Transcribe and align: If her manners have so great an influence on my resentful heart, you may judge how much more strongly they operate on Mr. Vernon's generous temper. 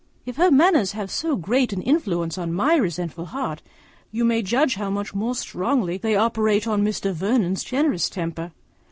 If 0.25 0.37
her 0.37 0.49
manners 0.49 0.93
have 0.93 1.11
so 1.11 1.35
great 1.35 1.71
an 1.73 1.83
influence 1.83 2.35
on 2.35 2.51
my 2.51 2.73
resentful 2.75 3.27
heart, 3.27 3.61
you 4.11 4.25
may 4.25 4.41
judge 4.41 4.73
how 4.73 4.89
much 4.89 5.13
more 5.13 5.35
strongly 5.35 5.97
they 5.97 6.15
operate 6.15 6.65
on 6.67 6.83
Mr. 6.83 7.13
Vernon's 7.13 7.63
generous 7.63 8.09
temper. 8.09 8.51